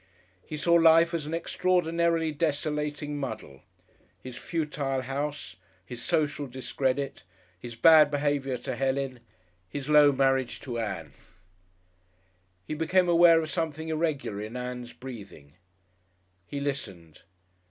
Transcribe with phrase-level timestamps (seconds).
[0.43, 3.61] He saw life as an extraordinarily desolating muddle;
[4.19, 7.21] his futile house, his social discredit,
[7.59, 9.19] his bad behaviour to Helen,
[9.69, 11.13] his low marriage to Ann....
[12.65, 15.53] He became aware of something irregular in Ann's breathing....
[16.47, 17.21] He listened.